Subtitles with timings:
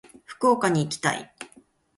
[0.25, 1.31] 福岡に行きたい。